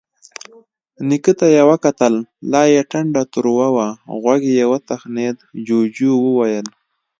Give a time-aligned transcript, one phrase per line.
[1.07, 2.13] نيکه ته يې وکتل،
[2.51, 3.89] لا يې ټنډه تروه وه.
[4.21, 6.67] غوږ يې وتخڼېد، جُوجُو وويل: